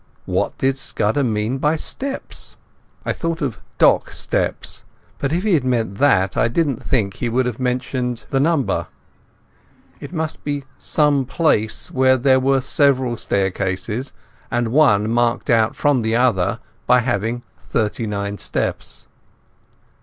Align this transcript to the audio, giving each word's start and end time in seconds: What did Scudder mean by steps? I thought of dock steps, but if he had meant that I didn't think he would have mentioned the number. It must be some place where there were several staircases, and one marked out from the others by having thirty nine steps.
What 0.25 0.57
did 0.57 0.77
Scudder 0.77 1.23
mean 1.23 1.59
by 1.59 1.75
steps? 1.75 2.55
I 3.05 3.13
thought 3.13 3.39
of 3.39 3.59
dock 3.77 4.09
steps, 4.09 4.83
but 5.19 5.31
if 5.31 5.43
he 5.43 5.53
had 5.53 5.63
meant 5.63 5.99
that 5.99 6.35
I 6.35 6.47
didn't 6.47 6.83
think 6.83 7.13
he 7.17 7.29
would 7.29 7.45
have 7.45 7.59
mentioned 7.59 8.23
the 8.31 8.39
number. 8.39 8.87
It 9.99 10.11
must 10.11 10.43
be 10.43 10.63
some 10.79 11.25
place 11.27 11.91
where 11.91 12.17
there 12.17 12.39
were 12.39 12.61
several 12.61 13.15
staircases, 13.15 14.11
and 14.49 14.69
one 14.69 15.07
marked 15.07 15.51
out 15.51 15.75
from 15.75 16.01
the 16.01 16.15
others 16.15 16.57
by 16.87 17.01
having 17.01 17.43
thirty 17.69 18.07
nine 18.07 18.39
steps. 18.39 19.05